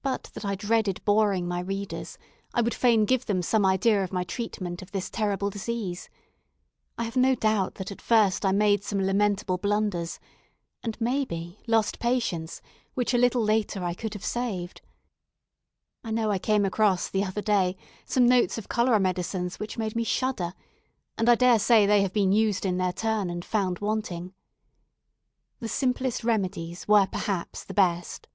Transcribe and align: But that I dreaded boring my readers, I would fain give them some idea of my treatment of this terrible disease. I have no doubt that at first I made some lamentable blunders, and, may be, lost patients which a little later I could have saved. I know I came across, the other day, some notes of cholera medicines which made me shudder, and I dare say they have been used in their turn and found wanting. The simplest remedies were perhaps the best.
But 0.00 0.30
that 0.32 0.46
I 0.46 0.54
dreaded 0.54 1.04
boring 1.04 1.46
my 1.46 1.60
readers, 1.60 2.16
I 2.54 2.62
would 2.62 2.72
fain 2.72 3.04
give 3.04 3.26
them 3.26 3.42
some 3.42 3.66
idea 3.66 4.02
of 4.02 4.10
my 4.10 4.24
treatment 4.24 4.80
of 4.80 4.92
this 4.92 5.10
terrible 5.10 5.50
disease. 5.50 6.08
I 6.96 7.04
have 7.04 7.14
no 7.18 7.34
doubt 7.34 7.74
that 7.74 7.92
at 7.92 8.00
first 8.00 8.46
I 8.46 8.52
made 8.52 8.82
some 8.82 9.00
lamentable 9.04 9.58
blunders, 9.58 10.18
and, 10.82 10.98
may 10.98 11.26
be, 11.26 11.60
lost 11.66 11.98
patients 11.98 12.62
which 12.94 13.12
a 13.12 13.18
little 13.18 13.42
later 13.42 13.84
I 13.84 13.92
could 13.92 14.14
have 14.14 14.24
saved. 14.24 14.80
I 16.02 16.10
know 16.10 16.30
I 16.30 16.38
came 16.38 16.64
across, 16.64 17.10
the 17.10 17.24
other 17.24 17.42
day, 17.42 17.76
some 18.06 18.24
notes 18.26 18.56
of 18.56 18.70
cholera 18.70 18.98
medicines 18.98 19.58
which 19.60 19.76
made 19.76 19.94
me 19.94 20.04
shudder, 20.04 20.54
and 21.18 21.28
I 21.28 21.34
dare 21.34 21.58
say 21.58 21.84
they 21.84 22.00
have 22.00 22.14
been 22.14 22.32
used 22.32 22.64
in 22.64 22.78
their 22.78 22.94
turn 22.94 23.28
and 23.28 23.44
found 23.44 23.80
wanting. 23.80 24.32
The 25.60 25.68
simplest 25.68 26.24
remedies 26.24 26.88
were 26.88 27.06
perhaps 27.06 27.62
the 27.62 27.74
best. 27.74 28.26